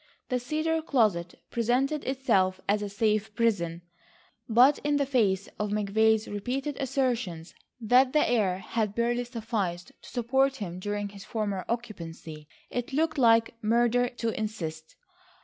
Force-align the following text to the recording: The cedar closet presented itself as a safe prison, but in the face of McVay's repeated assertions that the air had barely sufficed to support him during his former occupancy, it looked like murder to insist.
The 0.29 0.39
cedar 0.39 0.81
closet 0.81 1.35
presented 1.51 2.03
itself 2.05 2.59
as 2.67 2.81
a 2.81 2.89
safe 2.89 3.35
prison, 3.35 3.83
but 4.49 4.79
in 4.79 4.95
the 4.97 5.05
face 5.05 5.47
of 5.59 5.69
McVay's 5.69 6.27
repeated 6.27 6.75
assertions 6.79 7.53
that 7.79 8.11
the 8.11 8.27
air 8.27 8.57
had 8.57 8.95
barely 8.95 9.25
sufficed 9.25 9.91
to 10.01 10.09
support 10.09 10.55
him 10.55 10.79
during 10.79 11.09
his 11.09 11.23
former 11.23 11.65
occupancy, 11.69 12.47
it 12.71 12.93
looked 12.93 13.19
like 13.19 13.53
murder 13.61 14.09
to 14.09 14.29
insist. 14.29 14.95